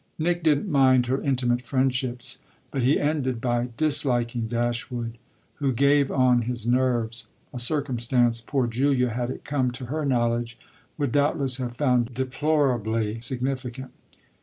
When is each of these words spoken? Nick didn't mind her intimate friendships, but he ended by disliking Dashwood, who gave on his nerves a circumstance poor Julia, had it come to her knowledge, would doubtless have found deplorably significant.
Nick 0.17 0.41
didn't 0.41 0.67
mind 0.67 1.05
her 1.05 1.21
intimate 1.21 1.61
friendships, 1.61 2.39
but 2.71 2.81
he 2.81 2.99
ended 2.99 3.39
by 3.39 3.67
disliking 3.77 4.47
Dashwood, 4.47 5.19
who 5.57 5.71
gave 5.71 6.09
on 6.09 6.41
his 6.41 6.65
nerves 6.65 7.27
a 7.53 7.59
circumstance 7.59 8.41
poor 8.41 8.65
Julia, 8.65 9.09
had 9.11 9.29
it 9.29 9.43
come 9.43 9.69
to 9.73 9.85
her 9.85 10.03
knowledge, 10.03 10.57
would 10.97 11.11
doubtless 11.11 11.57
have 11.57 11.77
found 11.77 12.15
deplorably 12.15 13.19
significant. 13.21 13.91